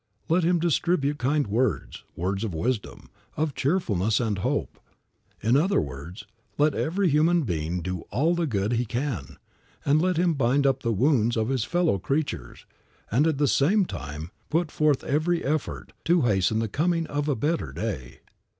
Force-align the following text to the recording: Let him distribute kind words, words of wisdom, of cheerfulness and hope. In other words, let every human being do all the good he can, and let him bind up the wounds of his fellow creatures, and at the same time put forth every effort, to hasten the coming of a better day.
Let 0.29 0.43
him 0.43 0.57
distribute 0.57 1.19
kind 1.19 1.45
words, 1.45 2.03
words 2.15 2.43
of 2.43 2.55
wisdom, 2.55 3.11
of 3.37 3.53
cheerfulness 3.53 4.19
and 4.19 4.39
hope. 4.39 4.79
In 5.43 5.55
other 5.55 5.79
words, 5.79 6.25
let 6.57 6.73
every 6.73 7.07
human 7.11 7.43
being 7.43 7.83
do 7.83 8.01
all 8.09 8.33
the 8.33 8.47
good 8.47 8.73
he 8.73 8.83
can, 8.85 9.37
and 9.85 10.01
let 10.01 10.17
him 10.17 10.33
bind 10.33 10.65
up 10.65 10.81
the 10.81 10.91
wounds 10.91 11.37
of 11.37 11.49
his 11.49 11.65
fellow 11.65 11.99
creatures, 11.99 12.65
and 13.11 13.27
at 13.27 13.37
the 13.37 13.47
same 13.47 13.85
time 13.85 14.31
put 14.49 14.71
forth 14.71 15.03
every 15.03 15.45
effort, 15.45 15.93
to 16.05 16.23
hasten 16.23 16.57
the 16.57 16.67
coming 16.67 17.05
of 17.05 17.29
a 17.29 17.35
better 17.35 17.71
day. 17.71 18.21